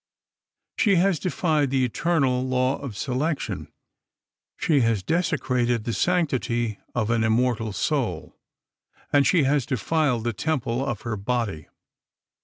She 0.79 0.95
has 0.95 1.19
defied 1.19 1.69
the 1.69 1.85
eternal 1.85 2.41
Law 2.41 2.79
of 2.79 2.97
Selection. 2.97 3.71
She 4.57 4.79
has 4.79 5.03
desecrated 5.03 5.83
the 5.83 5.93
sanctity 5.93 6.79
of 6.95 7.11
an 7.11 7.23
immortal 7.23 7.71
soul, 7.71 8.35
and 9.13 9.27
she 9.27 9.43
has 9.43 9.67
defiled 9.67 10.23
the 10.23 10.33
temple 10.33 10.83
of 10.83 11.01
her 11.01 11.17
body. 11.17 11.67